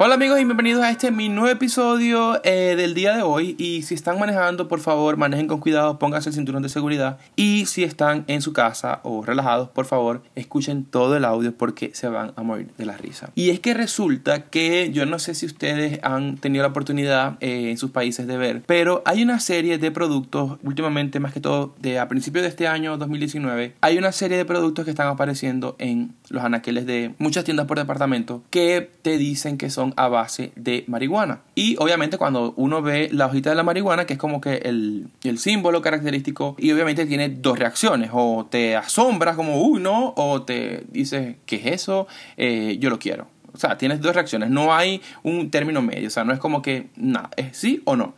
Hola 0.00 0.14
amigos 0.14 0.38
y 0.40 0.44
bienvenidos 0.44 0.84
a 0.84 0.92
este 0.92 1.10
mi 1.10 1.28
nuevo 1.28 1.48
episodio 1.48 2.40
eh, 2.44 2.76
del 2.76 2.94
día 2.94 3.16
de 3.16 3.22
hoy 3.22 3.56
y 3.58 3.82
si 3.82 3.94
están 3.94 4.16
manejando 4.16 4.68
por 4.68 4.78
favor 4.78 5.16
manejen 5.16 5.48
con 5.48 5.58
cuidado, 5.58 5.98
pónganse 5.98 6.28
el 6.28 6.36
cinturón 6.36 6.62
de 6.62 6.68
seguridad 6.68 7.18
y 7.34 7.66
si 7.66 7.82
están 7.82 8.22
en 8.28 8.40
su 8.40 8.52
casa 8.52 9.00
o 9.02 9.24
relajados 9.24 9.70
por 9.70 9.86
favor 9.86 10.22
escuchen 10.36 10.84
todo 10.84 11.16
el 11.16 11.24
audio 11.24 11.52
porque 11.52 11.90
se 11.94 12.06
van 12.08 12.32
a 12.36 12.44
morir 12.44 12.70
de 12.78 12.86
la 12.86 12.96
risa. 12.96 13.30
Y 13.34 13.50
es 13.50 13.58
que 13.58 13.74
resulta 13.74 14.44
que 14.44 14.92
yo 14.92 15.04
no 15.04 15.18
sé 15.18 15.34
si 15.34 15.46
ustedes 15.46 15.98
han 16.04 16.36
tenido 16.36 16.62
la 16.62 16.68
oportunidad 16.68 17.36
eh, 17.40 17.68
en 17.68 17.76
sus 17.76 17.90
países 17.90 18.28
de 18.28 18.36
ver, 18.36 18.62
pero 18.66 19.02
hay 19.04 19.24
una 19.24 19.40
serie 19.40 19.78
de 19.78 19.90
productos 19.90 20.60
últimamente 20.62 21.18
más 21.18 21.32
que 21.32 21.40
todo 21.40 21.74
de 21.80 21.98
a 21.98 22.06
principios 22.06 22.44
de 22.44 22.50
este 22.50 22.68
año 22.68 22.98
2019 22.98 23.74
hay 23.80 23.98
una 23.98 24.12
serie 24.12 24.36
de 24.36 24.44
productos 24.44 24.84
que 24.84 24.92
están 24.92 25.08
apareciendo 25.08 25.74
en 25.80 26.14
los 26.28 26.44
anaqueles 26.44 26.86
de 26.86 27.16
muchas 27.18 27.42
tiendas 27.42 27.66
por 27.66 27.78
departamento 27.78 28.44
que 28.50 28.92
te 29.02 29.18
dicen 29.18 29.58
que 29.58 29.70
son 29.70 29.87
a 29.96 30.08
base 30.08 30.52
de 30.56 30.84
marihuana. 30.86 31.40
Y 31.54 31.76
obviamente 31.78 32.18
cuando 32.18 32.54
uno 32.56 32.82
ve 32.82 33.08
la 33.12 33.26
hojita 33.26 33.50
de 33.50 33.56
la 33.56 33.62
marihuana, 33.62 34.06
que 34.06 34.14
es 34.14 34.18
como 34.18 34.40
que 34.40 34.56
el, 34.56 35.10
símbolo 35.38 35.82
característico, 35.82 36.56
y 36.58 36.72
obviamente 36.72 37.06
tiene 37.06 37.28
dos 37.28 37.58
reacciones, 37.58 38.10
o 38.12 38.46
te 38.50 38.76
asombras 38.76 39.36
como, 39.36 39.62
uy, 39.62 39.80
no, 39.80 40.14
o 40.16 40.42
te 40.42 40.84
dices, 40.90 41.36
¿qué 41.46 41.56
es 41.56 41.66
eso? 41.66 42.06
Eh, 42.36 42.76
yo 42.80 42.90
lo 42.90 42.98
quiero. 42.98 43.28
O 43.52 43.58
sea, 43.58 43.78
tienes 43.78 44.00
dos 44.00 44.14
reacciones, 44.14 44.50
no 44.50 44.74
hay 44.74 45.00
un 45.22 45.50
término 45.50 45.82
medio, 45.82 46.08
o 46.08 46.10
sea, 46.10 46.24
no 46.24 46.32
es 46.32 46.38
como 46.38 46.62
que 46.62 46.88
nada, 46.96 47.30
es 47.36 47.56
sí 47.56 47.82
o 47.84 47.96
no. 47.96 48.14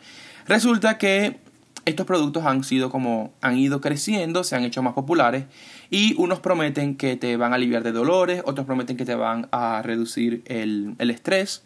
Resulta 0.46 0.98
que 0.98 1.38
estos 1.84 2.06
productos 2.06 2.44
han 2.44 2.64
sido 2.64 2.90
como 2.90 3.32
han 3.40 3.58
ido 3.58 3.80
creciendo, 3.80 4.44
se 4.44 4.56
han 4.56 4.64
hecho 4.64 4.82
más 4.82 4.94
populares 4.94 5.44
y 5.90 6.14
unos 6.18 6.40
prometen 6.40 6.96
que 6.96 7.16
te 7.16 7.36
van 7.36 7.52
a 7.52 7.56
aliviar 7.56 7.82
de 7.82 7.92
dolores, 7.92 8.42
otros 8.44 8.66
prometen 8.66 8.96
que 8.96 9.04
te 9.04 9.14
van 9.14 9.48
a 9.52 9.82
reducir 9.82 10.42
el, 10.46 10.94
el 10.98 11.10
estrés. 11.10 11.64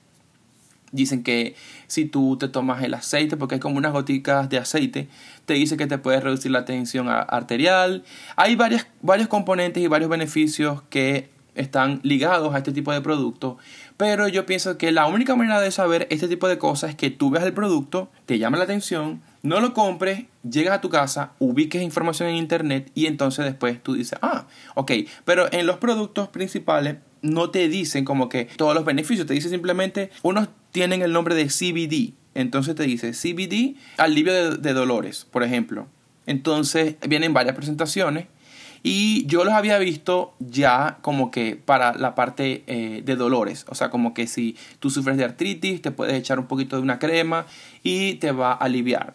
Dicen 0.94 1.24
que 1.24 1.56
si 1.88 2.04
tú 2.04 2.36
te 2.38 2.46
tomas 2.46 2.80
el 2.84 2.94
aceite, 2.94 3.36
porque 3.36 3.56
hay 3.56 3.60
como 3.60 3.78
unas 3.78 3.92
goticas 3.92 4.48
de 4.48 4.58
aceite, 4.58 5.08
te 5.44 5.54
dice 5.54 5.76
que 5.76 5.88
te 5.88 5.98
puede 5.98 6.20
reducir 6.20 6.52
la 6.52 6.64
tensión 6.64 7.08
arterial. 7.08 8.04
Hay 8.36 8.54
varias, 8.54 8.86
varios 9.02 9.26
componentes 9.26 9.82
y 9.82 9.88
varios 9.88 10.08
beneficios 10.08 10.82
que 10.90 11.30
están 11.56 11.98
ligados 12.04 12.54
a 12.54 12.58
este 12.58 12.70
tipo 12.70 12.92
de 12.92 13.00
producto. 13.00 13.58
Pero 13.96 14.28
yo 14.28 14.46
pienso 14.46 14.78
que 14.78 14.92
la 14.92 15.08
única 15.08 15.34
manera 15.34 15.60
de 15.60 15.72
saber 15.72 16.06
este 16.10 16.28
tipo 16.28 16.46
de 16.46 16.58
cosas 16.58 16.90
es 16.90 16.96
que 16.96 17.10
tú 17.10 17.30
veas 17.30 17.44
el 17.44 17.54
producto, 17.54 18.08
te 18.24 18.38
llame 18.38 18.58
la 18.58 18.64
atención, 18.64 19.20
no 19.42 19.60
lo 19.60 19.74
compres, 19.74 20.26
llegas 20.48 20.74
a 20.74 20.80
tu 20.80 20.90
casa, 20.90 21.32
ubiques 21.40 21.82
información 21.82 22.28
en 22.28 22.36
internet 22.36 22.92
y 22.94 23.06
entonces 23.06 23.44
después 23.44 23.82
tú 23.82 23.94
dices, 23.94 24.16
ah, 24.22 24.46
ok, 24.76 24.92
pero 25.24 25.52
en 25.52 25.66
los 25.66 25.78
productos 25.78 26.28
principales 26.28 26.98
no 27.20 27.50
te 27.50 27.68
dicen 27.68 28.04
como 28.04 28.28
que 28.28 28.44
todos 28.44 28.74
los 28.74 28.84
beneficios, 28.84 29.26
te 29.26 29.34
dice 29.34 29.48
simplemente, 29.48 30.10
unos 30.22 30.48
tienen 30.74 31.02
el 31.02 31.12
nombre 31.12 31.36
de 31.36 31.46
CBD, 31.46 32.14
entonces 32.34 32.74
te 32.74 32.82
dice 32.82 33.12
CBD, 33.12 33.76
alivio 33.96 34.56
de, 34.56 34.72
dolores, 34.72 35.24
por 35.30 35.44
ejemplo. 35.44 35.86
Entonces 36.26 36.96
vienen 37.08 37.32
varias 37.32 37.54
presentaciones 37.54 38.26
y 38.82 39.24
yo 39.26 39.44
los 39.44 39.54
había 39.54 39.78
visto 39.78 40.34
ya 40.40 40.98
como 41.00 41.30
que 41.30 41.54
para 41.54 41.94
la 41.94 42.16
parte 42.16 42.64
eh, 42.66 43.02
de 43.04 43.14
dolores. 43.14 43.66
O 43.68 43.76
sea, 43.76 43.90
como 43.90 44.14
que 44.14 44.26
si 44.26 44.56
tú 44.80 44.90
sufres 44.90 45.16
de 45.16 45.22
artritis, 45.22 45.80
te 45.80 45.92
puedes 45.92 46.14
echar 46.14 46.40
un 46.40 46.46
poquito 46.46 46.74
de 46.74 46.82
una 46.82 46.98
crema 46.98 47.46
y 47.84 48.14
te 48.14 48.32
va 48.32 48.50
a 48.50 48.56
aliviar. 48.56 49.14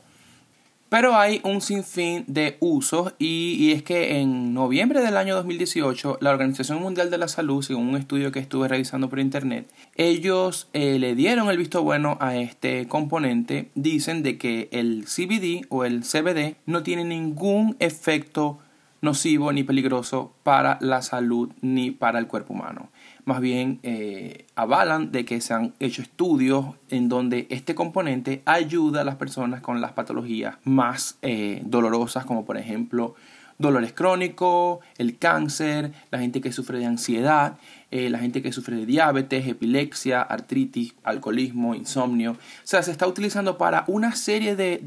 Pero 0.90 1.16
hay 1.16 1.40
un 1.44 1.62
sinfín 1.62 2.24
de 2.28 2.58
usos 2.60 3.14
y, 3.20 3.72
es 3.74 3.84
que 3.84 4.20
en 4.20 4.56
noviembre 4.56 5.02
del 5.02 5.18
año 5.18 5.36
2018 5.36 6.18
la 6.20 6.32
Organización 6.32 6.82
Mundial 6.82 7.12
de 7.12 7.20
la 7.20 7.28
Salud, 7.28 7.62
según 7.62 7.90
un 7.90 7.96
estudio 7.96 8.32
que 8.32 8.40
estuve 8.40 8.68
revisando 8.68 9.08
por 9.08 9.20
internet, 9.20 9.70
ellos 9.96 10.68
eh, 10.74 10.98
le 10.98 11.14
dieron 11.14 11.50
el 11.52 11.60
visto 11.60 11.84
bueno 11.84 12.18
a 12.20 12.38
este 12.38 12.88
componente. 12.88 13.70
Dicen 13.76 14.24
de 14.24 14.40
que 14.40 14.68
el 14.72 15.06
CBD 15.06 15.68
o 15.70 15.86
el 15.86 16.02
CBD 16.02 16.56
no 16.66 16.82
tiene 16.82 17.06
ningún 17.06 17.76
efecto 17.78 18.58
nocivo 19.02 19.54
ni 19.54 19.64
peligroso 19.64 20.34
para 20.44 20.78
la 20.82 21.02
salud 21.04 21.52
ni 21.62 21.92
para 21.92 22.18
el 22.18 22.28
cuerpo 22.28 22.54
humano. 22.54 22.90
Más 23.30 23.42
bien 23.42 23.80
eh, 23.84 24.48
avalan 24.56 25.12
de 25.12 25.24
que 25.24 25.40
se 25.40 25.54
han 25.54 25.76
hecho 25.80 26.02
estudios 26.02 26.66
en 26.90 27.10
donde 27.10 27.46
este 27.52 27.76
componente 27.76 28.42
ayuda 28.46 29.02
a 29.02 29.04
las 29.04 29.18
personas 29.18 29.62
con 29.62 29.82
las 29.82 29.92
patologías 29.92 30.56
más 30.64 31.20
eh, 31.22 31.62
dolorosas 31.64 32.26
como 32.26 32.44
por 32.44 32.58
ejemplo 32.58 33.14
dolores 33.60 33.94
crónicos, 33.94 34.80
el 34.98 35.20
cáncer, 35.20 35.92
la 36.10 36.18
gente 36.18 36.42
que 36.42 36.52
sufre 36.52 36.80
de 36.80 36.88
ansiedad, 36.88 37.60
eh, 37.92 38.10
la 38.10 38.18
gente 38.18 38.42
que 38.42 38.52
sufre 38.52 38.78
de 38.78 38.88
diabetes, 38.88 39.48
epilepsia, 39.48 40.24
artritis, 40.24 40.96
alcoholismo, 41.04 41.76
insomnio. 41.76 42.32
O 42.32 42.38
sea, 42.64 42.82
se 42.82 42.90
está 42.90 43.06
utilizando 43.06 43.60
para 43.60 43.84
una 43.86 44.16
serie 44.16 44.56
de, 44.56 44.80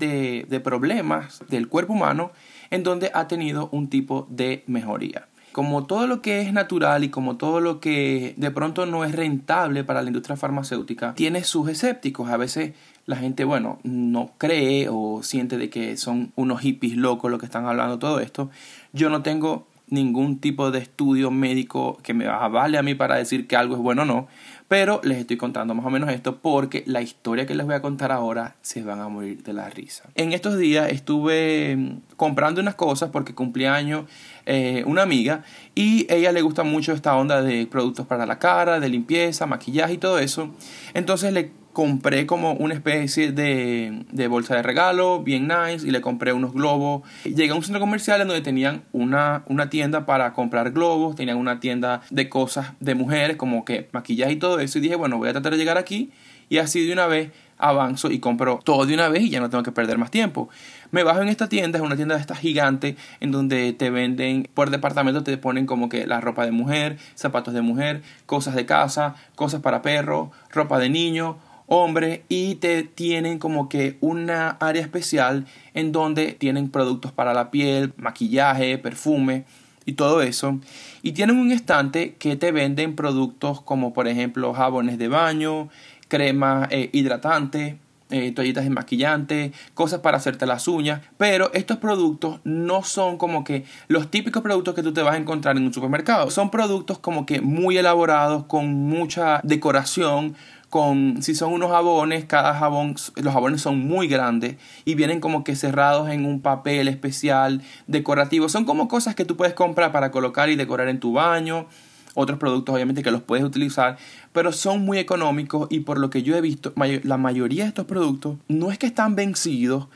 de 0.48 0.60
problemas 0.60 1.44
del 1.48 1.68
cuerpo 1.68 1.92
humano 1.92 2.32
en 2.70 2.82
donde 2.82 3.12
ha 3.14 3.28
tenido 3.28 3.68
un 3.70 3.88
tipo 3.88 4.26
de 4.30 4.64
mejoría. 4.66 5.28
Como 5.52 5.86
todo 5.86 6.06
lo 6.06 6.22
que 6.22 6.40
es 6.40 6.52
natural 6.52 7.04
y 7.04 7.08
como 7.10 7.36
todo 7.36 7.60
lo 7.60 7.78
que 7.80 8.34
de 8.36 8.50
pronto 8.50 8.86
no 8.86 9.04
es 9.04 9.12
rentable 9.12 9.84
para 9.84 10.02
la 10.02 10.08
industria 10.08 10.36
farmacéutica, 10.36 11.14
tiene 11.14 11.44
sus 11.44 11.68
escépticos. 11.68 12.30
A 12.30 12.36
veces 12.36 12.72
la 13.06 13.16
gente, 13.16 13.44
bueno, 13.44 13.78
no 13.82 14.32
cree 14.38 14.88
o 14.90 15.22
siente 15.22 15.58
de 15.58 15.70
que 15.70 15.96
son 15.96 16.32
unos 16.36 16.60
hippies 16.60 16.96
locos 16.96 17.30
los 17.30 17.40
que 17.40 17.46
están 17.46 17.66
hablando 17.66 17.98
todo 17.98 18.20
esto. 18.20 18.50
Yo 18.92 19.10
no 19.10 19.22
tengo 19.22 19.66
ningún 19.88 20.38
tipo 20.38 20.70
de 20.70 20.78
estudio 20.78 21.30
médico 21.30 21.98
que 22.02 22.14
me 22.14 22.26
avale 22.26 22.78
a 22.78 22.82
mí 22.82 22.94
para 22.94 23.16
decir 23.16 23.46
que 23.46 23.56
algo 23.56 23.74
es 23.74 23.80
bueno 23.80 24.02
o 24.02 24.04
no, 24.06 24.26
pero 24.72 25.02
les 25.04 25.18
estoy 25.18 25.36
contando 25.36 25.74
más 25.74 25.84
o 25.84 25.90
menos 25.90 26.08
esto 26.08 26.38
porque 26.38 26.82
la 26.86 27.02
historia 27.02 27.44
que 27.44 27.54
les 27.54 27.66
voy 27.66 27.74
a 27.74 27.82
contar 27.82 28.10
ahora 28.10 28.56
se 28.62 28.82
van 28.82 29.00
a 29.00 29.08
morir 29.08 29.42
de 29.42 29.52
la 29.52 29.68
risa. 29.68 30.04
En 30.14 30.32
estos 30.32 30.56
días 30.56 30.90
estuve 30.90 31.76
mm, 31.76 32.16
comprando 32.16 32.62
unas 32.62 32.74
cosas 32.74 33.10
porque 33.10 33.34
cumplía 33.34 33.74
año 33.74 34.06
eh, 34.46 34.82
una 34.86 35.02
amiga 35.02 35.44
y 35.74 36.06
ella 36.10 36.32
le 36.32 36.40
gusta 36.40 36.62
mucho 36.62 36.94
esta 36.94 37.14
onda 37.14 37.42
de 37.42 37.66
productos 37.66 38.06
para 38.06 38.24
la 38.24 38.38
cara, 38.38 38.80
de 38.80 38.88
limpieza, 38.88 39.44
maquillaje 39.44 39.92
y 39.92 39.98
todo 39.98 40.18
eso. 40.18 40.48
Entonces 40.94 41.34
le 41.34 41.50
compré 41.72 42.26
como 42.26 42.52
una 42.52 42.74
especie 42.74 43.32
de, 43.32 44.04
de, 44.10 44.28
bolsa 44.28 44.56
de 44.56 44.62
regalo, 44.62 45.22
bien 45.22 45.48
nice, 45.48 45.86
y 45.86 45.90
le 45.90 46.00
compré 46.00 46.32
unos 46.32 46.52
globos. 46.52 47.02
Llegué 47.24 47.50
a 47.50 47.54
un 47.54 47.62
centro 47.62 47.80
comercial 47.80 48.20
en 48.20 48.28
donde 48.28 48.42
tenían 48.42 48.82
una, 48.92 49.42
una 49.46 49.70
tienda 49.70 50.04
para 50.06 50.32
comprar 50.32 50.72
globos, 50.72 51.16
tenían 51.16 51.38
una 51.38 51.60
tienda 51.60 52.02
de 52.10 52.28
cosas 52.28 52.72
de 52.80 52.94
mujeres, 52.94 53.36
como 53.36 53.64
que 53.64 53.88
maquillaje 53.92 54.32
y 54.32 54.36
todo 54.36 54.60
eso, 54.60 54.78
y 54.78 54.82
dije, 54.82 54.96
bueno, 54.96 55.18
voy 55.18 55.28
a 55.28 55.32
tratar 55.32 55.52
de 55.52 55.58
llegar 55.58 55.78
aquí, 55.78 56.10
y 56.48 56.58
así 56.58 56.84
de 56.86 56.92
una 56.92 57.06
vez 57.06 57.30
avanzo 57.62 58.10
y 58.10 58.18
compro 58.18 58.60
todo 58.62 58.84
de 58.84 58.92
una 58.94 59.08
vez 59.08 59.22
y 59.22 59.30
ya 59.30 59.40
no 59.40 59.48
tengo 59.48 59.62
que 59.62 59.72
perder 59.72 59.96
más 59.96 60.10
tiempo. 60.10 60.48
Me 60.90 61.04
bajo 61.04 61.22
en 61.22 61.28
esta 61.28 61.48
tienda, 61.48 61.78
es 61.78 61.84
una 61.84 61.96
tienda 61.96 62.18
de 62.18 62.34
gigante 62.34 62.96
en 63.20 63.30
donde 63.30 63.72
te 63.72 63.88
venden 63.88 64.48
por 64.52 64.70
departamento, 64.70 65.22
te 65.22 65.38
ponen 65.38 65.64
como 65.64 65.88
que 65.88 66.06
la 66.06 66.20
ropa 66.20 66.44
de 66.44 66.50
mujer, 66.50 66.98
zapatos 67.14 67.54
de 67.54 67.62
mujer, 67.62 68.02
cosas 68.26 68.54
de 68.54 68.66
casa, 68.66 69.14
cosas 69.36 69.62
para 69.62 69.80
perro, 69.80 70.32
ropa 70.50 70.78
de 70.78 70.90
niño, 70.90 71.38
hombre 71.66 72.24
y 72.28 72.56
te 72.56 72.82
tienen 72.82 73.38
como 73.38 73.68
que 73.68 73.96
una 74.00 74.50
área 74.60 74.82
especial 74.82 75.46
en 75.74 75.92
donde 75.92 76.32
tienen 76.32 76.68
productos 76.68 77.12
para 77.12 77.34
la 77.34 77.50
piel, 77.50 77.92
maquillaje, 77.96 78.78
perfume 78.78 79.44
y 79.84 79.94
todo 79.94 80.22
eso. 80.22 80.58
Y 81.02 81.12
tienen 81.12 81.38
un 81.38 81.50
estante 81.50 82.14
que 82.14 82.36
te 82.36 82.52
venden 82.52 82.94
productos 82.94 83.60
como 83.60 83.92
por 83.92 84.08
ejemplo 84.08 84.52
jabones 84.52 84.98
de 84.98 85.08
baño, 85.08 85.68
crema 86.08 86.68
eh, 86.70 86.90
hidratante, 86.92 87.78
eh, 88.12 88.30
toallitas 88.32 88.68
maquillante, 88.70 89.52
cosas 89.74 90.00
para 90.00 90.18
hacerte 90.18 90.46
las 90.46 90.68
uñas, 90.68 91.00
pero 91.16 91.52
estos 91.54 91.78
productos 91.78 92.40
no 92.44 92.82
son 92.82 93.18
como 93.18 93.42
que 93.42 93.64
los 93.88 94.10
típicos 94.10 94.42
productos 94.42 94.74
que 94.74 94.82
tú 94.82 94.92
te 94.92 95.02
vas 95.02 95.14
a 95.14 95.18
encontrar 95.18 95.56
en 95.56 95.64
un 95.64 95.74
supermercado. 95.74 96.30
Son 96.30 96.50
productos 96.50 96.98
como 96.98 97.26
que 97.26 97.40
muy 97.40 97.78
elaborados, 97.78 98.44
con 98.44 98.72
mucha 98.72 99.40
decoración, 99.42 100.36
con, 100.68 101.22
si 101.22 101.34
son 101.34 101.52
unos 101.52 101.70
jabones, 101.70 102.24
cada 102.24 102.54
jabón, 102.54 102.94
los 103.16 103.32
jabones 103.34 103.60
son 103.60 103.78
muy 103.78 104.08
grandes 104.08 104.56
y 104.86 104.94
vienen 104.94 105.20
como 105.20 105.44
que 105.44 105.54
cerrados 105.54 106.08
en 106.08 106.24
un 106.24 106.40
papel 106.40 106.88
especial, 106.88 107.62
decorativo. 107.86 108.48
Son 108.48 108.64
como 108.64 108.88
cosas 108.88 109.14
que 109.14 109.26
tú 109.26 109.36
puedes 109.36 109.52
comprar 109.52 109.92
para 109.92 110.10
colocar 110.10 110.48
y 110.48 110.56
decorar 110.56 110.88
en 110.88 110.98
tu 110.98 111.12
baño. 111.12 111.66
Otros 112.14 112.38
productos 112.38 112.74
obviamente 112.74 113.02
que 113.02 113.10
los 113.10 113.22
puedes 113.22 113.44
utilizar, 113.44 113.96
pero 114.32 114.52
son 114.52 114.84
muy 114.84 114.98
económicos 114.98 115.66
y 115.70 115.80
por 115.80 115.98
lo 115.98 116.10
que 116.10 116.22
yo 116.22 116.36
he 116.36 116.40
visto, 116.40 116.72
la 116.76 117.16
mayoría 117.16 117.64
de 117.64 117.68
estos 117.68 117.86
productos 117.86 118.36
no 118.48 118.70
es 118.70 118.78
que 118.78 118.86
están 118.86 119.14
vencidos, 119.14 119.88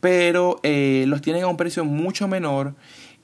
pero 0.00 0.60
eh, 0.62 1.04
los 1.08 1.20
tienen 1.20 1.42
a 1.42 1.48
un 1.48 1.56
precio 1.56 1.84
mucho 1.84 2.28
menor 2.28 2.74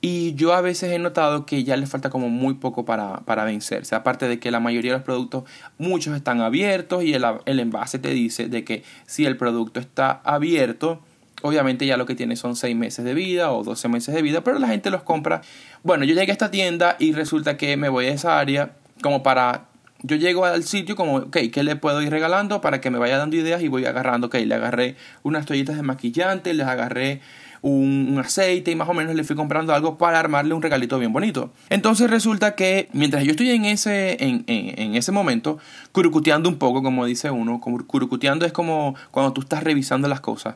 y 0.01 0.33
yo 0.33 0.53
a 0.53 0.61
veces 0.61 0.91
he 0.91 0.99
notado 0.99 1.45
que 1.45 1.63
ya 1.63 1.77
les 1.77 1.89
falta 1.89 2.09
como 2.09 2.27
muy 2.27 2.55
poco 2.55 2.85
para, 2.85 3.17
para 3.19 3.45
vencerse. 3.45 3.93
Aparte 3.93 4.27
de 4.27 4.39
que 4.39 4.49
la 4.49 4.59
mayoría 4.59 4.91
de 4.91 4.97
los 4.97 5.05
productos, 5.05 5.43
muchos 5.77 6.15
están 6.15 6.41
abiertos 6.41 7.03
y 7.03 7.13
el, 7.13 7.23
el 7.45 7.59
envase 7.59 7.99
te 7.99 8.09
dice 8.09 8.49
de 8.49 8.63
que 8.63 8.83
si 9.05 9.25
el 9.25 9.37
producto 9.37 9.79
está 9.79 10.19
abierto, 10.23 10.99
obviamente 11.41 11.85
ya 11.85 11.97
lo 11.97 12.05
que 12.05 12.15
tiene 12.15 12.35
son 12.35 12.55
6 12.55 12.75
meses 12.75 13.05
de 13.05 13.13
vida 13.13 13.51
o 13.51 13.63
12 13.63 13.87
meses 13.87 14.13
de 14.13 14.21
vida, 14.21 14.43
pero 14.43 14.59
la 14.59 14.67
gente 14.67 14.89
los 14.89 15.03
compra. 15.03 15.41
Bueno, 15.83 16.05
yo 16.05 16.13
llegué 16.13 16.31
a 16.31 16.33
esta 16.33 16.51
tienda 16.51 16.95
y 16.99 17.13
resulta 17.13 17.57
que 17.57 17.77
me 17.77 17.89
voy 17.89 18.05
a 18.07 18.13
esa 18.13 18.39
área 18.39 18.73
como 19.01 19.23
para 19.23 19.65
yo 20.03 20.15
llego 20.15 20.45
al 20.45 20.63
sitio 20.63 20.95
como, 20.95 21.17
ok, 21.17 21.37
¿qué 21.51 21.63
le 21.63 21.75
puedo 21.75 22.01
ir 22.01 22.09
regalando 22.09 22.61
para 22.61 22.81
que 22.81 22.89
me 22.89 22.97
vaya 22.97 23.17
dando 23.17 23.35
ideas 23.35 23.61
y 23.61 23.67
voy 23.67 23.85
agarrando? 23.85 24.27
Ok, 24.27 24.35
le 24.35 24.55
agarré 24.55 24.95
unas 25.23 25.45
toallitas 25.45 25.75
de 25.75 25.83
maquillante, 25.83 26.53
les 26.53 26.65
agarré 26.65 27.21
un, 27.61 28.17
aceite 28.19 28.71
y 28.71 28.75
más 28.75 28.89
o 28.89 28.93
menos 28.93 29.15
le 29.15 29.23
fui 29.23 29.35
comprando 29.35 29.73
algo 29.73 29.97
para 29.97 30.19
armarle 30.19 30.53
un 30.53 30.61
regalito 30.61 30.97
bien 30.99 31.13
bonito. 31.13 31.51
Entonces 31.69 32.09
resulta 32.09 32.55
que 32.55 32.89
mientras 32.93 33.23
yo 33.23 33.31
estoy 33.31 33.51
en 33.51 33.65
ese, 33.65 34.23
en, 34.23 34.43
en, 34.47 34.95
ese 34.95 35.11
momento, 35.11 35.59
curucuteando 35.91 36.49
un 36.49 36.57
poco, 36.57 36.83
como 36.83 37.05
dice 37.05 37.31
uno, 37.31 37.59
como 37.59 37.85
curucuteando 37.85 38.45
es 38.45 38.51
como 38.51 38.95
cuando 39.11 39.33
tú 39.33 39.41
estás 39.41 39.63
revisando 39.63 40.07
las 40.07 40.21
cosas 40.21 40.55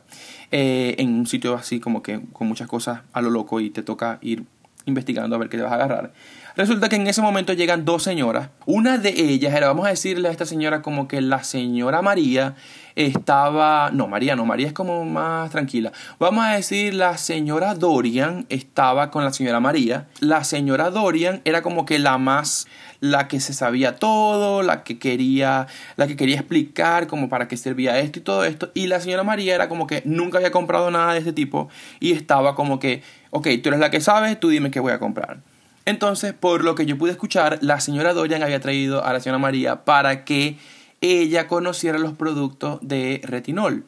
eh, 0.51 0.95
en 0.97 1.13
un 1.13 1.27
sitio 1.27 1.55
así 1.55 1.79
como 1.79 2.01
que 2.01 2.21
con 2.33 2.47
muchas 2.47 2.67
cosas 2.67 3.01
a 3.13 3.21
lo 3.21 3.29
loco 3.29 3.59
y 3.59 3.69
te 3.69 3.83
toca 3.83 4.19
ir 4.21 4.43
investigando 4.85 5.35
a 5.35 5.39
ver 5.39 5.49
qué 5.49 5.57
te 5.57 5.63
vas 5.63 5.71
a 5.71 5.75
agarrar. 5.75 6.13
Resulta 6.57 6.87
que 6.87 6.95
en 6.95 7.05
ese 7.05 7.21
momento 7.21 7.51
llegan 7.51 7.83
dos 7.83 8.03
señoras. 8.03 8.47
Una 8.65 8.97
de 8.97 9.09
ellas 9.09 9.53
era, 9.53 9.67
vamos 9.67 9.85
a 9.87 9.89
decirle 9.89 10.29
a 10.29 10.31
esta 10.31 10.45
señora 10.45 10.81
como 10.81 11.05
que 11.05 11.19
la 11.19 11.43
señora 11.43 12.01
María 12.01 12.55
estaba... 12.95 13.91
No, 13.91 14.07
María 14.07 14.37
no, 14.37 14.45
María 14.45 14.67
es 14.67 14.71
como 14.71 15.03
más 15.03 15.51
tranquila. 15.51 15.91
Vamos 16.17 16.45
a 16.45 16.53
decir 16.53 16.93
la 16.93 17.17
señora 17.17 17.75
Dorian 17.75 18.45
estaba 18.47 19.11
con 19.11 19.25
la 19.25 19.33
señora 19.33 19.59
María. 19.59 20.07
La 20.21 20.45
señora 20.45 20.91
Dorian 20.91 21.41
era 21.43 21.61
como 21.61 21.85
que 21.85 21.99
la 21.99 22.17
más 22.17 22.67
la 23.01 23.27
que 23.27 23.41
se 23.41 23.51
sabía 23.51 23.97
todo, 23.97 24.63
la 24.63 24.83
que 24.83 24.97
quería, 24.97 25.67
la 25.97 26.07
que 26.07 26.15
quería 26.15 26.37
explicar 26.37 27.07
como 27.07 27.27
para 27.27 27.49
qué 27.49 27.57
servía 27.57 27.99
esto 27.99 28.19
y 28.19 28.21
todo 28.21 28.45
esto. 28.45 28.71
Y 28.73 28.87
la 28.87 29.01
señora 29.01 29.23
María 29.23 29.55
era 29.55 29.67
como 29.67 29.87
que 29.87 30.03
nunca 30.05 30.37
había 30.37 30.51
comprado 30.51 30.89
nada 30.89 31.11
de 31.11 31.19
este 31.19 31.33
tipo 31.33 31.67
y 31.99 32.13
estaba 32.13 32.55
como 32.55 32.79
que, 32.79 33.03
ok, 33.31 33.47
tú 33.61 33.67
eres 33.67 33.81
la 33.81 33.91
que 33.91 33.99
sabes, 33.99 34.39
tú 34.39 34.47
dime 34.47 34.71
qué 34.71 34.79
voy 34.79 34.93
a 34.93 34.99
comprar. 34.99 35.39
Entonces, 35.85 36.33
por 36.33 36.63
lo 36.63 36.73
que 36.73 36.85
yo 36.85 36.97
pude 36.97 37.11
escuchar, 37.11 37.59
la 37.61 37.79
señora 37.79 38.13
Dorian 38.13 38.41
había 38.41 38.59
traído 38.59 39.05
a 39.05 39.13
la 39.13 39.19
señora 39.19 39.37
María 39.37 39.85
para 39.85 40.25
que 40.25 40.57
ella 41.01 41.47
conociera 41.47 41.99
los 41.99 42.13
productos 42.13 42.79
de 42.81 43.21
retinol. 43.23 43.85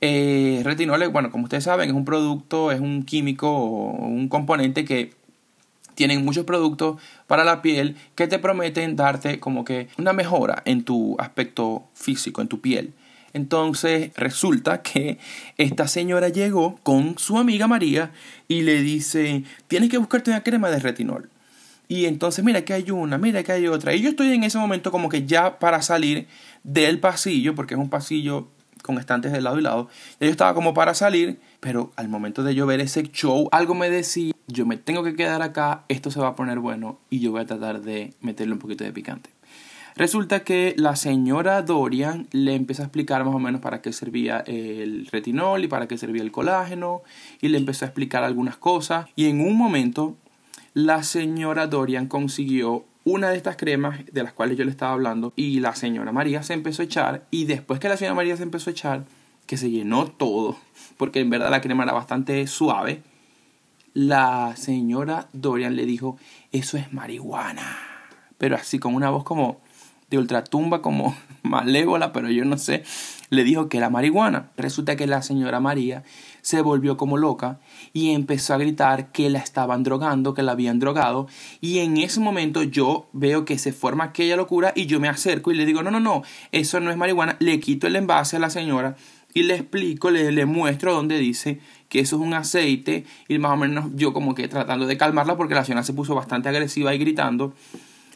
Eh, 0.00 0.62
retinol, 0.64 1.08
bueno, 1.08 1.30
como 1.30 1.44
ustedes 1.44 1.64
saben, 1.64 1.88
es 1.88 1.94
un 1.94 2.04
producto, 2.04 2.70
es 2.70 2.80
un 2.80 3.04
químico 3.04 3.50
o 3.50 4.06
un 4.06 4.28
componente 4.28 4.84
que 4.84 5.14
tienen 5.94 6.24
muchos 6.24 6.44
productos 6.44 7.00
para 7.26 7.44
la 7.44 7.62
piel 7.62 7.96
que 8.14 8.26
te 8.26 8.38
prometen 8.38 8.96
darte 8.96 9.40
como 9.40 9.64
que 9.64 9.88
una 9.98 10.12
mejora 10.12 10.62
en 10.64 10.84
tu 10.84 11.16
aspecto 11.18 11.84
físico, 11.94 12.40
en 12.40 12.48
tu 12.48 12.60
piel. 12.60 12.94
Entonces 13.32 14.12
resulta 14.16 14.82
que 14.82 15.18
esta 15.56 15.88
señora 15.88 16.28
llegó 16.28 16.78
con 16.82 17.18
su 17.18 17.38
amiga 17.38 17.66
María 17.66 18.12
y 18.48 18.62
le 18.62 18.82
dice, 18.82 19.44
tienes 19.68 19.90
que 19.90 19.98
buscarte 19.98 20.30
una 20.30 20.42
crema 20.42 20.70
de 20.70 20.78
retinol. 20.78 21.30
Y 21.92 22.06
entonces, 22.06 22.42
mira 22.42 22.64
que 22.64 22.72
hay 22.72 22.90
una, 22.90 23.18
mira 23.18 23.42
que 23.42 23.52
hay 23.52 23.66
otra. 23.66 23.94
Y 23.94 24.00
yo 24.00 24.08
estoy 24.08 24.32
en 24.32 24.44
ese 24.44 24.56
momento 24.56 24.90
como 24.90 25.10
que 25.10 25.26
ya 25.26 25.58
para 25.58 25.82
salir 25.82 26.26
del 26.64 26.98
pasillo, 27.00 27.54
porque 27.54 27.74
es 27.74 27.80
un 27.80 27.90
pasillo 27.90 28.48
con 28.82 28.96
estantes 28.96 29.30
de 29.30 29.42
lado 29.42 29.58
y 29.58 29.62
lado. 29.62 29.90
Yo 30.18 30.28
estaba 30.28 30.54
como 30.54 30.72
para 30.72 30.94
salir, 30.94 31.38
pero 31.60 31.92
al 31.96 32.08
momento 32.08 32.44
de 32.44 32.54
yo 32.54 32.64
ver 32.64 32.80
ese 32.80 33.02
show, 33.12 33.46
algo 33.52 33.74
me 33.74 33.90
decía, 33.90 34.32
yo 34.46 34.64
me 34.64 34.78
tengo 34.78 35.04
que 35.04 35.14
quedar 35.14 35.42
acá, 35.42 35.84
esto 35.90 36.10
se 36.10 36.18
va 36.18 36.28
a 36.28 36.34
poner 36.34 36.60
bueno 36.60 36.98
y 37.10 37.20
yo 37.20 37.30
voy 37.30 37.42
a 37.42 37.44
tratar 37.44 37.82
de 37.82 38.14
meterle 38.22 38.54
un 38.54 38.58
poquito 38.58 38.84
de 38.84 38.92
picante. 38.94 39.28
Resulta 39.94 40.44
que 40.44 40.74
la 40.78 40.96
señora 40.96 41.60
Dorian 41.60 42.26
le 42.32 42.54
empieza 42.54 42.84
a 42.84 42.86
explicar 42.86 43.22
más 43.26 43.34
o 43.34 43.38
menos 43.38 43.60
para 43.60 43.82
qué 43.82 43.92
servía 43.92 44.42
el 44.46 45.08
retinol 45.12 45.62
y 45.64 45.68
para 45.68 45.86
qué 45.86 45.98
servía 45.98 46.22
el 46.22 46.32
colágeno 46.32 47.02
y 47.42 47.48
le 47.48 47.58
empezó 47.58 47.84
a 47.84 47.88
explicar 47.88 48.24
algunas 48.24 48.56
cosas 48.56 49.08
y 49.14 49.26
en 49.26 49.42
un 49.42 49.58
momento 49.58 50.16
la 50.74 51.02
señora 51.02 51.66
Dorian 51.66 52.06
consiguió 52.06 52.84
una 53.04 53.30
de 53.30 53.36
estas 53.36 53.56
cremas 53.56 54.00
de 54.12 54.22
las 54.22 54.32
cuales 54.32 54.56
yo 54.56 54.64
le 54.64 54.70
estaba 54.70 54.92
hablando 54.92 55.32
y 55.36 55.60
la 55.60 55.74
señora 55.74 56.12
María 56.12 56.42
se 56.42 56.54
empezó 56.54 56.82
a 56.82 56.84
echar 56.84 57.26
y 57.30 57.44
después 57.44 57.80
que 57.80 57.88
la 57.88 57.96
señora 57.96 58.14
María 58.14 58.36
se 58.36 58.42
empezó 58.44 58.70
a 58.70 58.72
echar, 58.72 59.04
que 59.46 59.56
se 59.56 59.70
llenó 59.70 60.06
todo, 60.06 60.56
porque 60.96 61.20
en 61.20 61.30
verdad 61.30 61.50
la 61.50 61.60
crema 61.60 61.84
era 61.84 61.92
bastante 61.92 62.46
suave, 62.46 63.02
la 63.94 64.54
señora 64.56 65.28
Dorian 65.32 65.76
le 65.76 65.84
dijo, 65.84 66.16
eso 66.52 66.78
es 66.78 66.92
marihuana, 66.92 67.76
pero 68.38 68.56
así 68.56 68.78
con 68.78 68.94
una 68.94 69.10
voz 69.10 69.24
como 69.24 69.60
de 70.12 70.18
ultratumba, 70.18 70.80
como 70.80 71.16
malévola, 71.42 72.12
pero 72.12 72.30
yo 72.30 72.44
no 72.44 72.56
sé, 72.58 72.84
le 73.30 73.44
dijo 73.44 73.68
que 73.68 73.78
era 73.78 73.90
marihuana. 73.90 74.50
Resulta 74.56 74.94
que 74.94 75.06
la 75.06 75.22
señora 75.22 75.58
María 75.58 76.04
se 76.42 76.60
volvió 76.60 76.96
como 76.96 77.16
loca 77.16 77.60
y 77.92 78.10
empezó 78.10 78.52
a 78.52 78.58
gritar 78.58 79.12
que 79.12 79.30
la 79.30 79.38
estaban 79.38 79.84
drogando, 79.84 80.34
que 80.34 80.42
la 80.42 80.52
habían 80.52 80.80
drogado. 80.80 81.28
Y 81.60 81.78
en 81.78 81.96
ese 81.96 82.20
momento 82.20 82.62
yo 82.62 83.08
veo 83.12 83.44
que 83.44 83.58
se 83.58 83.72
forma 83.72 84.04
aquella 84.04 84.36
locura 84.36 84.72
y 84.74 84.86
yo 84.86 85.00
me 85.00 85.08
acerco 85.08 85.52
y 85.52 85.54
le 85.54 85.64
digo, 85.64 85.82
no, 85.82 85.90
no, 85.90 86.00
no, 86.00 86.22
eso 86.50 86.80
no 86.80 86.90
es 86.90 86.96
marihuana. 86.96 87.36
Le 87.38 87.60
quito 87.60 87.86
el 87.86 87.96
envase 87.96 88.36
a 88.36 88.40
la 88.40 88.50
señora 88.50 88.96
y 89.32 89.44
le 89.44 89.54
explico, 89.54 90.10
le, 90.10 90.30
le 90.32 90.44
muestro 90.44 90.92
donde 90.92 91.18
dice 91.18 91.60
que 91.88 92.00
eso 92.00 92.16
es 92.16 92.22
un 92.22 92.34
aceite 92.34 93.06
y 93.28 93.38
más 93.38 93.52
o 93.52 93.56
menos 93.56 93.86
yo 93.94 94.12
como 94.12 94.34
que 94.34 94.48
tratando 94.48 94.86
de 94.86 94.98
calmarla 94.98 95.36
porque 95.36 95.54
la 95.54 95.64
señora 95.64 95.84
se 95.84 95.94
puso 95.94 96.14
bastante 96.14 96.48
agresiva 96.48 96.94
y 96.94 96.98
gritando. 96.98 97.54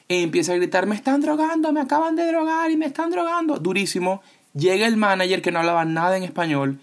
Empieza 0.09 0.53
a 0.53 0.57
gritar, 0.57 0.87
me 0.87 0.95
están 0.95 1.21
drogando, 1.21 1.73
me 1.73 1.81
acaban 1.81 2.17
de 2.17 2.27
drogar 2.27 2.71
y 2.71 2.77
me 2.77 2.87
están 2.87 3.11
drogando. 3.11 3.59
Durísimo. 3.59 4.23
Llega 4.55 4.87
el 4.87 4.97
manager 4.97 5.43
que 5.43 5.51
no 5.51 5.59
hablaba 5.59 5.85
nada 5.85 6.17
en 6.17 6.23
español 6.23 6.81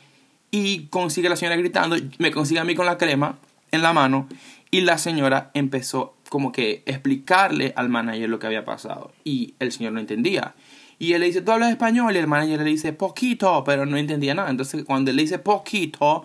y 0.53 0.85
consigue 0.89 1.25
a 1.25 1.29
la 1.31 1.35
señora 1.35 1.55
gritando, 1.55 1.97
me 2.19 2.29
consigue 2.29 2.59
a 2.59 2.63
mí 2.63 2.75
con 2.75 2.85
la 2.85 2.99
crema 2.99 3.39
en 3.71 3.81
la 3.81 3.91
mano 3.91 4.27
y 4.69 4.81
la 4.81 4.99
señora 4.99 5.49
empezó 5.55 6.15
como 6.29 6.51
que 6.51 6.83
explicarle 6.85 7.73
al 7.75 7.89
manager 7.89 8.29
lo 8.29 8.37
que 8.37 8.45
había 8.45 8.63
pasado 8.63 9.11
y 9.23 9.55
el 9.57 9.71
señor 9.71 9.93
no 9.93 9.99
entendía. 9.99 10.53
Y 10.99 11.13
él 11.13 11.21
le 11.21 11.25
dice, 11.25 11.41
¿tú 11.41 11.51
hablas 11.51 11.71
español? 11.71 12.15
Y 12.15 12.19
el 12.19 12.27
manager 12.27 12.59
le 12.59 12.69
dice, 12.69 12.93
poquito, 12.93 13.63
pero 13.63 13.87
no 13.87 13.97
entendía 13.97 14.35
nada. 14.35 14.51
Entonces 14.51 14.83
cuando 14.83 15.09
él 15.09 15.17
le 15.17 15.23
dice 15.23 15.39
poquito, 15.39 16.23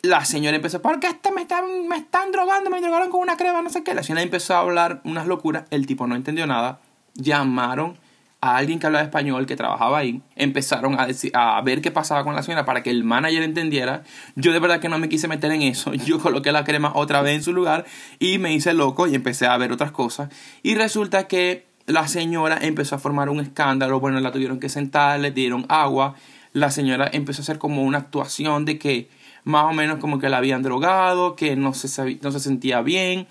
la 0.00 0.24
señora 0.24 0.56
empezó, 0.56 0.80
¿por 0.80 0.98
qué 0.98 1.08
este 1.08 1.30
me, 1.30 1.42
están, 1.42 1.88
me 1.88 1.96
están 1.96 2.32
drogando? 2.32 2.70
Me 2.70 2.80
drogaron 2.80 3.10
con 3.10 3.20
una 3.20 3.36
crema, 3.36 3.60
no 3.60 3.68
sé 3.68 3.84
qué. 3.84 3.92
La 3.92 4.02
señora 4.02 4.22
empezó 4.22 4.54
a 4.54 4.60
hablar 4.60 5.02
unas 5.04 5.26
locuras, 5.26 5.64
el 5.68 5.86
tipo 5.86 6.06
no 6.06 6.16
entendió 6.16 6.46
nada. 6.46 6.80
Llamaron 7.16 7.98
a 8.42 8.56
alguien 8.56 8.80
que 8.80 8.86
hablaba 8.86 9.04
español 9.04 9.46
que 9.46 9.54
trabajaba 9.54 9.98
ahí, 9.98 10.20
empezaron 10.34 10.98
a, 10.98 11.06
decir, 11.06 11.30
a 11.32 11.62
ver 11.62 11.80
qué 11.80 11.92
pasaba 11.92 12.24
con 12.24 12.34
la 12.34 12.42
señora 12.42 12.64
para 12.64 12.82
que 12.82 12.90
el 12.90 13.04
manager 13.04 13.44
entendiera. 13.44 14.02
Yo 14.34 14.52
de 14.52 14.58
verdad 14.58 14.80
que 14.80 14.88
no 14.88 14.98
me 14.98 15.08
quise 15.08 15.28
meter 15.28 15.52
en 15.52 15.62
eso. 15.62 15.94
Yo 16.06 16.18
coloqué 16.18 16.50
la 16.50 16.64
crema 16.64 16.90
otra 16.96 17.22
vez 17.22 17.36
en 17.36 17.42
su 17.44 17.52
lugar 17.52 17.86
y 18.18 18.38
me 18.38 18.52
hice 18.52 18.74
loco 18.74 19.06
y 19.06 19.14
empecé 19.14 19.46
a 19.46 19.56
ver 19.58 19.70
otras 19.70 19.92
cosas. 19.92 20.28
Y 20.64 20.74
resulta 20.74 21.28
que 21.28 21.66
la 21.86 22.08
señora 22.08 22.58
empezó 22.60 22.96
a 22.96 22.98
formar 22.98 23.28
un 23.28 23.38
escándalo. 23.38 24.00
Bueno, 24.00 24.18
la 24.18 24.32
tuvieron 24.32 24.58
que 24.58 24.68
sentar, 24.68 25.20
le 25.20 25.30
dieron 25.30 25.64
agua. 25.68 26.16
La 26.52 26.72
señora 26.72 27.08
empezó 27.12 27.42
a 27.42 27.44
hacer 27.44 27.58
como 27.58 27.84
una 27.84 27.98
actuación 27.98 28.64
de 28.64 28.76
que 28.76 29.08
más 29.44 29.66
o 29.66 29.72
menos 29.72 30.00
como 30.00 30.18
que 30.18 30.28
la 30.28 30.38
habían 30.38 30.64
drogado, 30.64 31.36
que 31.36 31.54
no 31.54 31.74
se, 31.74 32.18
no 32.20 32.32
se 32.32 32.40
sentía 32.40 32.82
bien, 32.82 33.28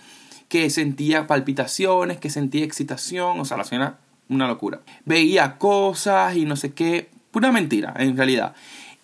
que 0.47 0.69
sentía 0.69 1.27
palpitaciones, 1.27 2.17
que 2.17 2.29
sentía 2.29 2.63
excitación. 2.63 3.41
O 3.41 3.43
sea, 3.43 3.57
la 3.57 3.65
señora 3.65 3.97
una 4.31 4.47
locura. 4.47 4.81
Veía 5.05 5.57
cosas 5.57 6.35
y 6.35 6.45
no 6.45 6.55
sé 6.55 6.73
qué, 6.73 7.09
pura 7.31 7.51
mentira 7.51 7.93
en 7.97 8.17
realidad. 8.17 8.55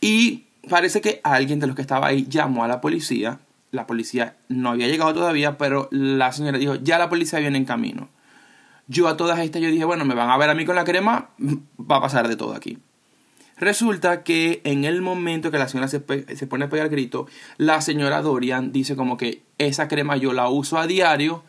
Y 0.02 0.46
parece 0.70 1.02
que 1.02 1.22
alguien 1.24 1.60
de 1.60 1.68
los 1.68 1.76
que 1.76 1.82
estaba 1.82 2.08
ahí 2.08 2.26
llamó 2.28 2.64
a 2.64 2.68
la 2.68 2.82
policía. 2.82 3.40
La 3.72 3.86
policía 3.86 4.38
no 4.48 4.70
había 4.70 4.88
llegado 4.88 5.14
todavía, 5.14 5.58
pero 5.58 5.90
la 5.92 6.32
señora 6.32 6.58
dijo, 6.58 6.76
ya 6.76 6.98
la 6.98 7.10
policía 7.10 7.40
viene 7.40 7.58
en 7.58 7.66
camino. 7.66 8.10
Yo 8.88 9.10
a 9.10 9.18
todas 9.18 9.40
estas 9.40 9.62
yo 9.62 9.70
dije, 9.70 9.84
bueno, 9.84 10.06
me 10.06 10.16
van 10.16 10.30
a 10.30 10.38
ver 10.38 10.50
a 10.50 10.56
mí 10.56 10.66
con 10.66 10.76
la 10.76 10.86
crema, 10.86 11.30
va 11.80 11.98
a 11.98 12.02
pasar 12.02 12.28
de 12.28 12.38
todo 12.38 12.56
aquí. 12.56 12.78
Resulta 13.60 14.24
que 14.24 14.62
en 14.64 14.86
el 14.86 15.02
momento 15.02 15.50
que 15.50 15.58
la 15.58 15.68
señora 15.68 15.88
se, 15.88 16.04
se, 16.36 16.48
pone 16.48 16.66
a 16.66 16.70
pegar 16.70 16.90
grito, 16.90 17.28
la 17.58 17.82
señora 17.82 18.22
Dorian 18.22 18.72
dice 18.72 18.96
como 18.96 19.18
que 19.18 19.42
esa 19.58 19.88
crema 19.88 20.16
yo 20.16 20.32
la 20.32 20.48
uso 20.48 20.78
a 20.78 20.86
diario 20.86 21.44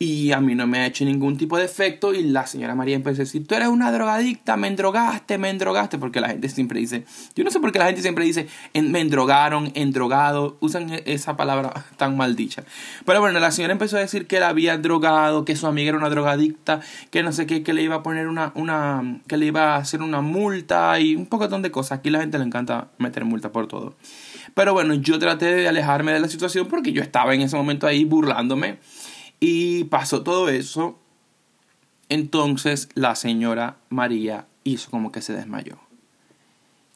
y 0.00 0.30
a 0.30 0.40
mí 0.40 0.54
no 0.54 0.68
me 0.68 0.78
ha 0.78 0.86
hecho 0.86 1.04
ningún 1.04 1.36
tipo 1.36 1.58
de 1.58 1.64
efecto. 1.64 2.14
Y 2.14 2.22
la 2.22 2.46
señora 2.46 2.76
María 2.76 2.94
empezó 2.94 3.22
a 3.22 3.24
decir, 3.24 3.46
tú 3.46 3.56
eres 3.56 3.68
una 3.68 3.90
drogadicta, 3.90 4.56
me 4.56 4.68
endrogaste, 4.68 5.38
me 5.38 5.50
endrogaste. 5.50 5.98
Porque 5.98 6.20
la 6.20 6.28
gente 6.28 6.48
siempre 6.48 6.78
dice, 6.78 7.04
yo 7.34 7.42
no 7.42 7.50
sé 7.50 7.58
por 7.58 7.72
qué 7.72 7.80
la 7.80 7.86
gente 7.86 8.02
siempre 8.02 8.24
dice, 8.24 8.46
me 8.74 9.00
endrogaron, 9.00 9.72
endrogado. 9.74 10.56
Usan 10.60 10.92
e-, 10.92 11.02
esa 11.06 11.36
palabra 11.36 11.84
tan 11.96 12.16
mal 12.16 12.36
dicha. 12.36 12.62
Pero 13.04 13.20
bueno, 13.20 13.40
la 13.40 13.50
señora 13.50 13.72
empezó 13.72 13.96
a 13.96 14.00
decir 14.00 14.28
que 14.28 14.38
la 14.38 14.48
había 14.48 14.78
drogado, 14.78 15.44
que 15.44 15.56
su 15.56 15.66
amiga 15.66 15.88
era 15.88 15.98
una 15.98 16.10
drogadicta, 16.10 16.80
que 17.10 17.24
no 17.24 17.32
sé 17.32 17.46
qué, 17.46 17.64
que 17.64 17.72
le 17.72 17.82
iba 17.82 17.96
a 17.96 18.02
poner 18.04 18.28
una, 18.28 18.52
una, 18.54 19.20
que 19.26 19.36
le 19.36 19.46
iba 19.46 19.74
a 19.74 19.76
hacer 19.78 20.02
una 20.02 20.20
multa 20.20 21.00
y 21.00 21.16
un 21.16 21.26
poco 21.26 21.48
de 21.48 21.70
cosas. 21.72 21.98
Aquí 21.98 22.10
la 22.10 22.20
gente 22.20 22.38
le 22.38 22.44
encanta 22.44 22.88
meter 22.98 23.24
multa 23.24 23.50
por 23.50 23.66
todo. 23.66 23.94
Pero 24.54 24.74
bueno, 24.74 24.94
yo 24.94 25.18
traté 25.18 25.46
de 25.46 25.68
alejarme 25.68 26.12
de 26.12 26.20
la 26.20 26.28
situación 26.28 26.68
porque 26.68 26.92
yo 26.92 27.02
estaba 27.02 27.34
en 27.34 27.40
ese 27.40 27.56
momento 27.56 27.86
ahí 27.86 28.04
burlándome 28.04 28.78
y 29.40 29.84
pasó 29.84 30.22
todo 30.22 30.48
eso. 30.48 30.98
Entonces 32.08 32.88
la 32.94 33.14
señora 33.14 33.76
María 33.90 34.46
hizo 34.64 34.90
como 34.90 35.12
que 35.12 35.22
se 35.22 35.32
desmayó. 35.32 35.78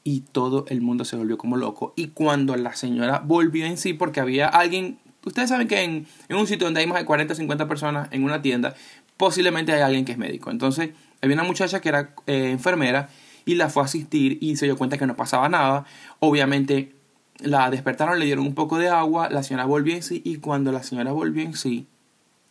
Y 0.05 0.21
todo 0.21 0.65
el 0.69 0.81
mundo 0.81 1.05
se 1.05 1.17
volvió 1.17 1.39
como 1.39 1.57
loco. 1.57 1.93
Y 1.97 2.09
cuando 2.09 2.57
la 2.57 2.75
señora 2.75 3.21
volvió 3.25 3.67
en 3.67 3.77
sí, 3.77 3.93
porque 3.93 4.21
había 4.21 4.49
alguien, 4.49 4.99
ustedes 5.25 5.51
saben 5.51 5.69
que 5.69 5.83
en, 5.83 6.07
un 6.31 6.47
sitio 6.47 6.67
donde 6.67 6.81
hay 6.81 6.87
más 6.87 6.99
de 6.99 7.05
40 7.05 7.35
o 7.35 7.37
50 7.37 7.69
personas 7.69 8.09
en 8.11 8.25
una 8.25 8.43
tienda, 8.43 8.75
posiblemente 9.17 9.73
hay 9.73 9.83
alguien 9.83 10.05
que 10.05 10.13
es 10.13 10.19
médico. 10.19 10.51
Entonces 10.51 10.91
Había 11.21 11.35
una 11.37 11.45
muchacha 11.45 11.81
que 11.81 11.89
era 11.89 12.15
eh, 12.27 12.51
enfermera 12.51 13.11
y 13.45 13.55
la 13.55 13.69
fue 13.69 13.83
a 13.83 13.87
asistir 13.87 14.39
y 14.41 14.57
se 14.57 14.67
dio 14.67 14.77
cuenta 14.77 14.99
que 14.99 15.07
no 15.07 15.15
pasaba 15.15 15.49
nada. 15.49 15.85
Obviamente 16.19 16.97
la 17.39 17.71
despertaron, 17.71 18.19
le 18.19 18.25
dieron 18.25 18.47
un 18.47 18.55
poco 18.55 18.79
de 18.79 18.89
agua, 18.89 19.29
la 19.31 19.43
señora 19.43 19.67
volvió 19.67 19.95
en 19.95 20.03
sí 20.03 20.21
y 20.25 20.37
cuando 20.37 20.73
la 20.73 20.83
señora 20.83 21.13
volvió 21.13 21.45
en 21.45 21.55
sí 21.55 21.87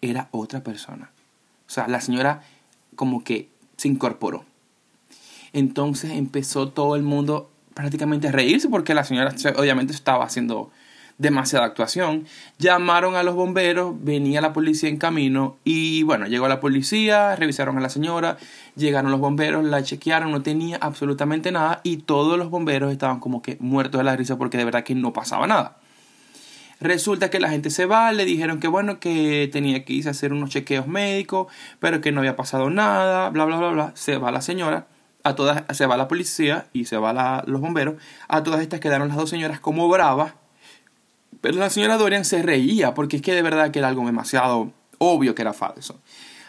era 0.01 0.27
otra 0.31 0.61
persona. 0.61 1.11
O 1.67 1.69
sea, 1.69 1.87
la 1.87 2.01
señora 2.01 2.41
como 2.95 3.23
que 3.23 3.49
se 3.77 3.87
incorporó. 3.87 4.45
Entonces 5.53 6.11
empezó 6.11 6.69
todo 6.69 6.95
el 6.95 7.03
mundo 7.03 7.49
prácticamente 7.73 8.27
a 8.27 8.31
reírse 8.31 8.69
porque 8.69 8.93
la 8.93 9.03
señora 9.03 9.33
obviamente 9.57 9.93
estaba 9.93 10.25
haciendo 10.25 10.71
demasiada 11.17 11.65
actuación. 11.65 12.25
Llamaron 12.57 13.15
a 13.15 13.23
los 13.23 13.35
bomberos, 13.35 13.93
venía 14.03 14.41
la 14.41 14.53
policía 14.53 14.89
en 14.89 14.97
camino 14.97 15.57
y 15.63 16.03
bueno, 16.03 16.25
llegó 16.25 16.47
la 16.47 16.59
policía, 16.59 17.35
revisaron 17.35 17.77
a 17.77 17.81
la 17.81 17.89
señora, 17.89 18.37
llegaron 18.75 19.11
los 19.11 19.19
bomberos, 19.19 19.63
la 19.63 19.83
chequearon, 19.83 20.31
no 20.31 20.41
tenía 20.41 20.77
absolutamente 20.81 21.51
nada 21.51 21.79
y 21.83 21.97
todos 21.97 22.37
los 22.37 22.49
bomberos 22.49 22.91
estaban 22.91 23.19
como 23.19 23.41
que 23.41 23.57
muertos 23.59 23.99
de 23.99 24.05
la 24.05 24.15
risa 24.15 24.37
porque 24.37 24.57
de 24.57 24.65
verdad 24.65 24.83
que 24.83 24.95
no 24.95 25.13
pasaba 25.13 25.47
nada. 25.47 25.77
Resulta 26.81 27.29
que 27.29 27.39
la 27.39 27.49
gente 27.49 27.69
se 27.69 27.85
va, 27.85 28.11
le 28.11 28.25
dijeron 28.25 28.59
que 28.59 28.67
bueno, 28.67 28.99
que 28.99 29.49
tenía 29.51 29.85
que 29.85 29.93
irse 29.93 30.09
a 30.09 30.11
hacer 30.11 30.33
unos 30.33 30.49
chequeos 30.49 30.87
médicos, 30.87 31.47
pero 31.79 32.01
que 32.01 32.11
no 32.11 32.19
había 32.19 32.35
pasado 32.35 32.69
nada, 32.69 33.29
bla, 33.29 33.45
bla, 33.45 33.57
bla, 33.57 33.69
bla. 33.69 33.91
Se 33.95 34.17
va 34.17 34.31
la 34.31 34.41
señora, 34.41 34.87
a 35.23 35.35
todas, 35.35 35.63
se 35.77 35.85
va 35.85 35.95
la 35.95 36.09
policía 36.09 36.67
y 36.73 36.85
se 36.85 36.97
va 36.97 37.43
los 37.47 37.61
bomberos. 37.61 37.95
A 38.27 38.43
todas 38.43 38.61
estas 38.61 38.81
quedaron 38.81 39.07
las 39.07 39.17
dos 39.17 39.29
señoras 39.29 39.61
como 39.61 39.87
bravas 39.87 40.33
pero 41.41 41.57
la 41.57 41.71
señora 41.71 41.97
Dorian 41.97 42.23
se 42.23 42.41
reía 42.43 42.93
porque 42.93 43.17
es 43.17 43.21
que 43.21 43.33
de 43.33 43.41
verdad 43.41 43.71
que 43.71 43.79
era 43.79 43.87
algo 43.87 44.05
demasiado 44.05 44.71
obvio 44.99 45.35
que 45.35 45.41
era 45.41 45.53
falso. 45.53 45.99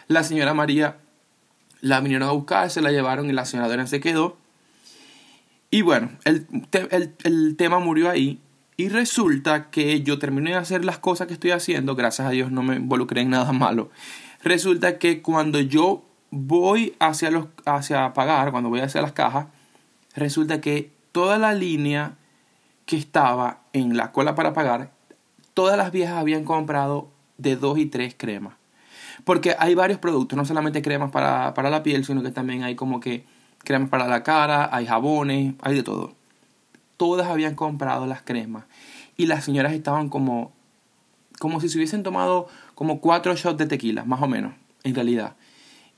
La 0.07 0.23
señora 0.23 0.53
María 0.53 0.97
la 1.81 1.99
vinieron 1.99 2.29
a 2.29 2.31
buscar, 2.31 2.69
se 2.69 2.81
la 2.81 2.91
llevaron 2.91 3.29
y 3.29 3.33
la 3.33 3.45
señora 3.45 3.67
Dorian 3.67 3.87
se 3.87 3.99
quedó. 3.99 4.37
Y 5.71 5.81
bueno, 5.81 6.11
el, 6.23 6.45
el, 7.23 7.55
tema 7.57 7.79
murió 7.79 8.07
ahí. 8.11 8.39
Y 8.75 8.89
resulta 8.89 9.69
que 9.69 10.01
yo 10.01 10.17
terminé 10.19 10.51
de 10.51 10.57
hacer 10.57 10.83
las 10.83 10.97
cosas 10.97 11.27
que 11.27 11.33
estoy 11.33 11.51
haciendo, 11.51 11.95
gracias 11.95 12.27
a 12.27 12.31
Dios 12.31 12.51
no 12.51 12.63
me 12.63 12.75
involucré 12.75 13.21
en 13.21 13.29
nada 13.29 13.51
malo. 13.53 13.89
Resulta 14.43 14.97
que 14.97 15.21
cuando 15.21 15.59
yo 15.59 16.03
voy 16.31 16.95
hacia, 16.99 17.29
los, 17.29 17.47
hacia 17.65 18.13
pagar, 18.13 18.51
cuando 18.51 18.69
voy 18.69 18.79
hacia 18.79 19.01
las 19.01 19.11
cajas, 19.11 19.47
resulta 20.15 20.59
que 20.59 20.91
toda 21.11 21.37
la 21.37 21.53
línea 21.53 22.15
que 22.85 22.97
estaba 22.97 23.61
en 23.71 23.95
la 23.95 24.11
cola 24.11 24.35
para 24.35 24.53
pagar, 24.53 24.91
todas 25.53 25.77
las 25.77 25.91
viejas 25.91 26.17
habían 26.17 26.43
comprado 26.43 27.09
de 27.37 27.55
dos 27.55 27.77
y 27.77 27.85
tres 27.85 28.15
cremas. 28.17 28.55
Porque 29.23 29.55
hay 29.59 29.75
varios 29.75 29.99
productos, 29.99 30.35
no 30.35 30.45
solamente 30.45 30.81
cremas 30.81 31.11
para, 31.11 31.53
para 31.53 31.69
la 31.69 31.83
piel, 31.83 32.03
sino 32.03 32.23
que 32.23 32.31
también 32.31 32.63
hay 32.63 32.75
como 32.75 32.99
que 32.99 33.25
cremas 33.59 33.89
para 33.89 34.07
la 34.07 34.23
cara, 34.23 34.69
hay 34.71 34.87
jabones, 34.87 35.53
hay 35.61 35.75
de 35.75 35.83
todo. 35.83 36.15
Todas 37.03 37.27
habían 37.27 37.55
comprado 37.55 38.07
las 38.07 38.21
cremas. 38.21 38.63
Y 39.17 39.25
las 39.25 39.43
señoras 39.43 39.73
estaban 39.73 40.07
como, 40.07 40.53
como 41.37 41.59
si 41.59 41.67
se 41.67 41.77
hubiesen 41.77 42.01
tomado 42.01 42.47
como 42.75 43.01
cuatro 43.01 43.35
shots 43.35 43.57
de 43.57 43.65
tequila, 43.65 44.05
más 44.05 44.21
o 44.21 44.27
menos, 44.29 44.53
en 44.85 44.95
realidad. 44.95 45.35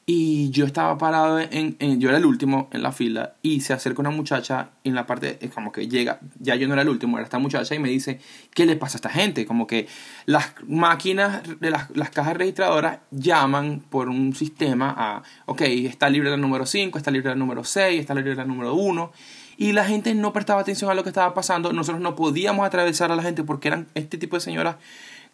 Y 0.08 0.50
yo 0.50 0.66
estaba 0.66 0.98
parado 0.98 1.40
en, 1.40 2.00
Yo 2.00 2.10
era 2.10 2.18
el 2.18 2.26
último 2.26 2.70
en 2.74 2.82
la 2.82 2.92
fila 2.92 3.36
y 3.44 3.62
se 3.62 3.74
acerca 3.74 4.02
una 4.02 4.10
muchacha 4.10 4.72
en 4.84 4.96
la 4.96 5.06
parte... 5.06 5.38
Es 5.42 5.52
como 5.52 5.72
que 5.72 5.88
llega... 5.88 6.20
Ya 6.40 6.56
yo 6.56 6.68
no 6.68 6.74
era 6.74 6.82
el 6.82 6.90
último, 6.90 7.18
era 7.18 7.24
esta 7.24 7.38
muchacha 7.38 7.76
y 7.76 7.80
me 7.80 7.90
dice... 7.90 8.20
¿Qué 8.56 8.66
le 8.66 8.76
pasa 8.76 8.96
a 8.96 8.98
esta 8.98 9.10
gente? 9.10 9.46
Como 9.46 9.68
que 9.68 9.88
las 10.26 10.56
máquinas 10.68 11.44
de 11.60 11.70
las, 11.70 11.96
las 11.96 12.10
cajas 12.10 12.36
registradoras 12.36 12.98
llaman 13.12 13.84
por 13.92 14.10
un 14.10 14.34
sistema 14.34 14.92
a... 14.98 15.22
Ok, 15.46 15.62
está 15.62 16.10
libre 16.10 16.34
el 16.34 16.42
número 16.42 16.66
5, 16.66 16.98
está 16.98 17.12
libre 17.12 17.32
el 17.32 17.38
número 17.38 17.64
6, 17.64 18.02
está 18.02 18.16
libre 18.16 18.32
el 18.32 18.48
número 18.48 18.74
1 18.74 19.12
y 19.58 19.72
la 19.72 19.86
gente 19.86 20.14
no 20.16 20.34
prestaba 20.34 20.62
atención 20.62 20.90
a 20.92 20.94
lo 20.94 21.04
que 21.04 21.10
estaba 21.10 21.34
pasando. 21.34 21.74
Nosotros 21.74 22.02
no 22.02 22.16
podíamos 22.16 22.66
atravesar 22.66 23.12
a 23.12 23.16
la 23.16 23.24
gente 23.24 23.44
porque 23.44 23.70
eran 23.70 23.88
este 23.94 24.18
tipo 24.18 24.36
de 24.36 24.42
señoras 24.42 24.76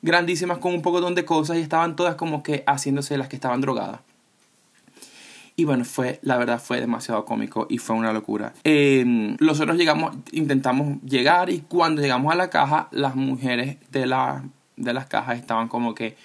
grandísimas 0.01 0.58
con 0.58 0.74
un 0.74 0.82
poco 0.82 1.01
de 1.01 1.25
cosas 1.25 1.58
y 1.58 1.62
estaban 1.62 1.96
todas 1.96 2.16
como 2.16 2.44
que 2.44 2.63
haciéndose 2.68 3.18
las 3.18 3.28
que 3.28 3.36
estaban 3.36 3.62
drogadas. 3.62 4.01
Y 5.56 5.66
bueno, 5.66 5.86
fue, 5.86 6.20
la 6.24 6.38
verdad 6.38 6.60
fue 6.60 6.80
demasiado 6.80 7.25
cómico 7.25 7.68
y 7.70 7.78
fue 7.78 7.96
una 7.96 8.13
locura. 8.13 8.54
Eh, 8.63 9.04
nosotros 9.40 9.78
llegamos, 9.78 10.16
intentamos 10.32 11.01
llegar 11.04 11.50
y 11.50 11.60
cuando 11.60 12.01
llegamos 12.01 12.32
a 12.32 12.36
la 12.36 12.50
caja, 12.50 12.88
las 12.92 13.16
mujeres 13.16 13.78
de, 13.92 14.06
la, 14.06 14.44
de 14.78 14.94
las 14.94 15.08
cajas 15.08 15.38
estaban 15.38 15.68
como 15.68 15.94
que 15.94 16.16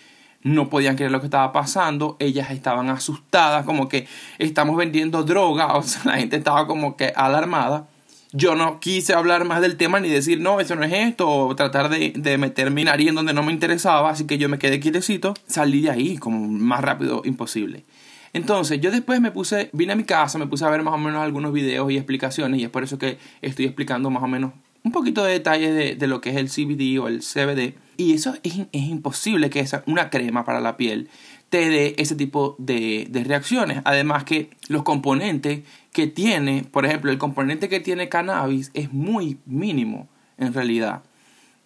no 0.46 0.70
podían 0.70 0.94
creer 0.94 1.10
lo 1.10 1.18
que 1.18 1.26
estaba 1.26 1.52
pasando, 1.52 2.16
ellas 2.20 2.52
estaban 2.52 2.88
asustadas, 2.88 3.66
como 3.66 3.88
que 3.88 4.06
estamos 4.38 4.76
vendiendo 4.76 5.24
droga, 5.24 5.66
o 5.76 5.82
sea, 5.82 6.02
la 6.04 6.18
gente 6.18 6.36
estaba 6.36 6.66
como 6.66 6.96
que 6.96 7.12
alarmada. 7.16 7.88
Yo 8.32 8.54
no 8.54 8.78
quise 8.78 9.14
hablar 9.14 9.44
más 9.44 9.60
del 9.60 9.76
tema 9.76 9.98
ni 9.98 10.08
decir, 10.08 10.40
no, 10.40 10.60
eso 10.60 10.76
no 10.76 10.84
es 10.84 10.92
esto, 10.92 11.28
o 11.28 11.56
tratar 11.56 11.88
de, 11.88 12.12
de 12.14 12.38
meter 12.38 12.70
mi 12.70 12.84
nariz 12.84 13.08
en 13.08 13.16
donde 13.16 13.32
no 13.32 13.42
me 13.42 13.52
interesaba, 13.52 14.10
así 14.10 14.26
que 14.26 14.38
yo 14.38 14.48
me 14.48 14.58
quedé 14.58 14.78
quietecito, 14.78 15.34
salí 15.46 15.80
de 15.82 15.90
ahí 15.90 16.16
como 16.16 16.46
más 16.46 16.80
rápido 16.80 17.22
imposible. 17.24 17.84
Entonces, 18.32 18.80
yo 18.80 18.90
después 18.90 19.20
me 19.20 19.32
puse, 19.32 19.70
vine 19.72 19.94
a 19.94 19.96
mi 19.96 20.04
casa, 20.04 20.38
me 20.38 20.46
puse 20.46 20.64
a 20.64 20.70
ver 20.70 20.82
más 20.82 20.94
o 20.94 20.98
menos 20.98 21.22
algunos 21.22 21.52
videos 21.52 21.90
y 21.90 21.96
explicaciones, 21.96 22.60
y 22.60 22.64
es 22.64 22.70
por 22.70 22.84
eso 22.84 22.98
que 22.98 23.18
estoy 23.42 23.64
explicando 23.64 24.10
más 24.10 24.22
o 24.22 24.28
menos 24.28 24.52
un 24.84 24.92
poquito 24.92 25.24
de 25.24 25.32
detalles 25.32 25.98
de, 25.98 26.06
lo 26.06 26.20
que 26.20 26.30
es 26.30 26.36
el 26.36 26.48
CBD 26.48 27.00
o 27.00 27.08
el 27.08 27.20
CBD. 27.20 27.74
Y 27.96 28.12
eso 28.12 28.34
es, 28.42 28.54
es 28.72 28.82
imposible 28.82 29.50
que 29.50 29.60
esa, 29.60 29.82
una 29.86 30.10
crema 30.10 30.44
para 30.44 30.60
la 30.60 30.76
piel 30.76 31.08
te 31.48 31.68
dé 31.68 31.94
ese 31.98 32.16
tipo 32.16 32.56
de, 32.58 33.06
de, 33.10 33.24
reacciones. 33.24 33.80
Además 33.84 34.24
que 34.24 34.50
los 34.68 34.82
componentes 34.82 35.62
que 35.92 36.06
tiene, 36.06 36.64
por 36.70 36.86
ejemplo, 36.86 37.10
el 37.10 37.18
componente 37.18 37.68
que 37.68 37.80
tiene 37.80 38.08
cannabis 38.08 38.70
es 38.74 38.92
muy 38.92 39.38
mínimo 39.46 40.08
en 40.38 40.52
realidad. 40.52 41.02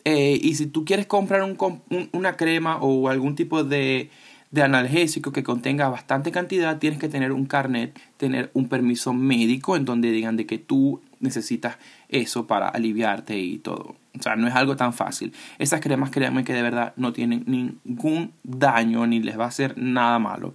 Eh, 0.04 0.38
y 0.42 0.54
si 0.54 0.66
tú 0.66 0.84
quieres 0.84 1.06
comprar 1.06 1.42
un, 1.42 1.82
una 2.12 2.37
crema 2.37 2.78
o 2.78 3.08
algún 3.08 3.34
tipo 3.34 3.64
de, 3.64 4.10
de 4.50 4.62
analgésico 4.62 5.32
que 5.32 5.42
contenga 5.42 5.88
bastante 5.88 6.32
cantidad, 6.32 6.78
tienes 6.78 6.99
que 6.99 7.08
tener 7.08 7.32
un 7.32 7.46
carnet, 7.46 7.99
tener 8.16 8.50
un 8.54 8.68
permiso 8.68 9.12
médico 9.12 9.76
en 9.76 9.84
donde 9.84 10.10
digan 10.10 10.37
de 10.37 10.46
que 10.46 10.58
tú 10.58 11.00
necesitas 11.20 11.76
eso 12.08 12.46
para 12.46 12.68
aliviarte 12.68 13.38
y 13.38 13.58
todo. 13.58 13.96
O 14.18 14.22
sea, 14.22 14.36
no 14.36 14.48
es 14.48 14.54
algo 14.54 14.76
tan 14.76 14.92
fácil. 14.92 15.32
Esas 15.58 15.80
cremas, 15.80 16.10
créanme 16.10 16.44
que 16.44 16.52
de 16.52 16.62
verdad 16.62 16.92
no 16.96 17.12
tienen 17.12 17.44
ningún 17.46 18.32
daño 18.42 19.06
ni 19.06 19.20
les 19.20 19.38
va 19.38 19.44
a 19.44 19.48
hacer 19.48 19.78
nada 19.78 20.18
malo. 20.18 20.54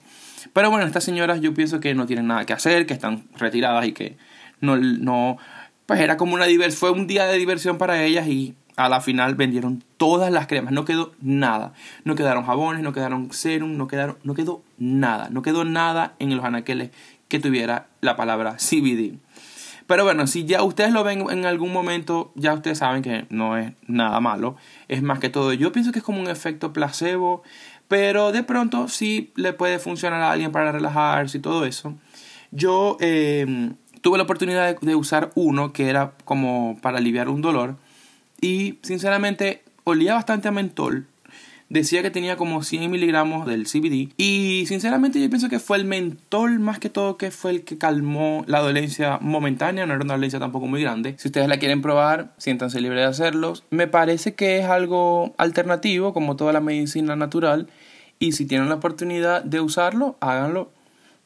Pero 0.54 0.70
bueno, 0.70 0.86
estas 0.86 1.04
señoras 1.04 1.42
yo 1.42 1.54
pienso 1.54 1.80
que 1.80 1.96
no 1.96 2.06
tienen 2.06 2.28
nada 2.28 2.46
que 2.46 2.54
hacer, 2.54 2.86
que 2.86 2.94
están 2.94 3.26
retiradas 3.38 3.88
y 3.88 3.94
que 3.94 4.18
no, 4.62 4.78
no 4.78 5.38
pues 5.86 6.00
era 6.00 6.18
como 6.18 6.34
una 6.34 6.46
diversión, 6.46 6.80
fue 6.80 6.92
un 6.92 7.08
día 7.08 7.26
de 7.26 7.38
diversión 7.38 7.78
para 7.78 8.04
ellas 8.04 8.28
y 8.28 8.56
a 8.76 8.90
la 8.90 9.02
final 9.02 9.36
vendieron 9.36 9.84
todas 9.98 10.32
las 10.32 10.48
cremas, 10.48 10.74
no 10.74 10.84
quedó 10.84 11.14
nada. 11.22 11.74
No 12.04 12.16
quedaron 12.16 12.46
jabones, 12.46 12.84
no 12.84 12.92
quedaron 12.92 13.32
serum, 13.32 13.78
no, 13.78 13.88
quedaron, 13.88 14.18
no 14.24 14.34
quedó 14.34 14.64
nada. 14.78 15.30
No 15.30 15.42
quedó 15.42 15.64
nada 15.64 16.16
en 16.20 16.36
los 16.36 16.44
anaqueles 16.44 16.92
que 17.28 17.40
tuviera 17.40 17.88
la 18.02 18.16
palabra 18.16 18.58
CBD. 18.58 19.18
Pero 19.88 20.04
bueno, 20.04 20.26
si 20.26 20.46
ya 20.46 20.64
ustedes 20.64 20.92
lo 20.92 21.04
ven 21.04 21.26
en 21.30 21.46
algún 21.46 21.72
momento, 21.72 22.32
ya 22.36 22.54
ustedes 22.54 22.80
saben 22.80 23.04
que 23.04 23.26
no 23.30 23.58
es 23.58 23.74
nada 23.88 24.20
malo. 24.20 24.56
Es 24.88 25.04
más 25.04 25.20
que 25.20 25.30
todo, 25.30 25.54
yo 25.54 25.72
pienso 25.72 25.92
que 25.92 26.00
es 26.00 26.06
como 26.06 26.20
un 26.20 26.28
efecto 26.28 26.74
placebo, 26.74 27.44
pero 27.88 28.32
de 28.32 28.44
pronto 28.44 28.88
sí 28.88 29.32
le 29.36 29.54
puede 29.54 29.78
funcionar 29.78 30.22
a 30.22 30.32
alguien 30.32 30.52
para 30.52 30.72
relajarse 30.72 31.38
y 31.38 31.42
todo 31.42 31.66
eso. 31.66 31.94
Yo 32.52 32.98
eh, 33.00 33.74
tuve 34.02 34.18
la 34.18 34.24
oportunidad 34.24 34.80
de 34.80 34.96
usar 34.96 35.32
uno 35.36 35.74
que 35.74 35.90
era 35.90 36.14
como 36.26 36.80
para 36.82 36.98
aliviar 36.98 37.30
un 37.30 37.42
dolor 37.42 37.76
y 38.42 38.80
sinceramente 38.82 39.64
olía 39.84 40.16
bastante 40.16 40.48
a 40.48 40.52
mentol. 40.52 41.08
Decía 41.76 42.02
que 42.02 42.10
tenía 42.10 42.38
como 42.38 42.64
100 42.64 42.90
miligramos 42.90 43.46
del 43.46 43.66
CBD. 43.66 44.14
Y 44.16 44.64
sinceramente 44.66 45.20
yo 45.20 45.30
pienso 45.30 45.50
que 45.50 45.60
fue 45.60 45.76
el 45.76 45.84
mentol 45.84 46.58
más 46.60 46.80
que 46.80 46.90
todo 46.90 47.18
que 47.18 47.32
fue 47.32 47.52
el 47.52 47.66
que 47.66 47.78
calmó 47.78 48.46
la 48.48 48.62
dolencia 48.62 49.20
momentánea. 49.20 49.86
No 49.86 49.94
era 49.94 50.06
una 50.06 50.14
dolencia 50.14 50.40
tampoco 50.40 50.68
muy 50.68 50.82
grande. 50.82 51.16
Si 51.18 51.28
ustedes 51.28 51.50
la 51.50 51.58
quieren 51.58 51.82
probar, 51.82 52.34
siéntanse 52.38 52.80
libres 52.80 53.02
de 53.02 53.08
hacerlos. 53.08 53.66
Me 53.72 53.88
parece 53.88 54.36
que 54.36 54.60
es 54.60 54.68
algo 54.68 55.36
alternativo 55.38 56.14
como 56.14 56.38
toda 56.38 56.54
la 56.54 56.62
medicina 56.62 57.18
natural. 57.18 57.68
Y 58.20 58.32
si 58.32 58.46
tienen 58.46 58.70
la 58.70 58.76
oportunidad 58.76 59.44
de 59.44 59.60
usarlo, 59.60 60.16
háganlo. 60.22 60.72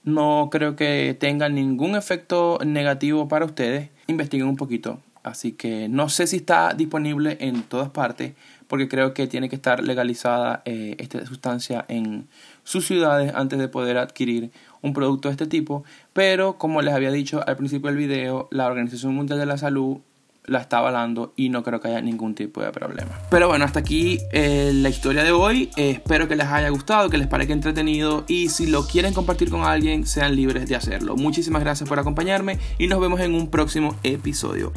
No 0.04 0.50
creo 0.52 0.76
que 0.76 1.16
tenga 1.20 1.50
ningún 1.50 1.96
efecto 1.96 2.58
negativo 2.66 3.28
para 3.28 3.46
ustedes. 3.46 3.92
Investiguen 4.08 4.48
un 4.48 4.56
poquito 4.56 5.00
Así 5.24 5.52
que 5.52 5.90
no 5.90 6.10
sé 6.10 6.28
si 6.28 6.38
está 6.38 6.74
disponible 6.74 7.38
en 7.42 7.64
todas 7.64 7.90
partes, 7.90 8.34
porque 8.70 8.88
creo 8.88 9.14
que 9.14 9.28
tiene 9.28 9.50
que 9.50 9.56
estar 9.56 9.84
legalizada 9.84 10.62
eh, 10.64 10.96
esta 11.00 11.26
sustancia 11.26 11.84
en 11.90 12.28
sus 12.64 12.86
ciudades 12.86 13.34
antes 13.36 13.58
de 13.60 13.68
poder 13.68 13.98
adquirir 13.98 14.52
un 14.82 14.94
producto 14.94 15.28
de 15.28 15.34
este 15.34 15.48
tipo. 15.48 15.84
Pero 16.14 16.58
como 16.58 16.82
les 16.82 16.94
había 16.94 17.12
dicho 17.12 17.44
al 17.46 17.58
principio 17.58 17.90
del 17.90 17.98
video, 17.98 18.48
la 18.52 18.68
Organización 18.68 19.16
Mundial 19.16 19.40
de 19.40 19.48
la 19.48 19.58
Salud 19.58 19.98
la 20.46 20.60
está 20.60 20.78
avalando 20.78 21.34
y 21.36 21.50
no 21.50 21.64
creo 21.64 21.80
que 21.80 21.88
haya 21.88 22.02
ningún 22.02 22.36
tipo 22.36 22.62
de 22.62 22.72
problema. 22.72 23.12
Pero 23.32 23.48
bueno, 23.48 23.66
hasta 23.66 23.80
aquí 23.80 24.20
eh, 24.32 24.72
la 24.74 24.90
historia 24.90 25.24
de 25.24 25.32
hoy. 25.32 25.72
Eh, 25.76 25.92
espero 25.92 26.28
que 26.28 26.36
les 26.36 26.48
haya 26.48 26.70
gustado, 26.70 27.10
que 27.10 27.18
les 27.18 27.28
parezca 27.28 27.54
entretenido 27.54 28.24
y 28.28 28.50
si 28.50 28.68
lo 28.68 28.86
quieren 28.86 29.14
compartir 29.14 29.50
con 29.50 29.64
alguien, 29.64 30.06
sean 30.06 30.36
libres 30.36 30.70
de 30.70 30.76
hacerlo. 30.76 31.16
Muchísimas 31.16 31.64
gracias 31.64 31.90
por 31.90 32.00
acompañarme 32.00 32.60
y 32.78 32.88
nos 32.88 33.00
vemos 33.00 33.20
en 33.20 33.34
un 33.34 33.50
próximo 33.50 33.96
episodio. 34.04 34.72